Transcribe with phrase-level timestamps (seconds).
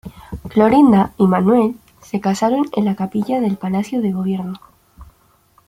[0.49, 4.59] Clorinda y Manuel se casaron en la capilla del Palacio de Gobierno.